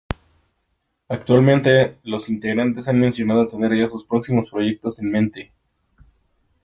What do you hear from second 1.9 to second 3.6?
los ex-integrantes han mencionado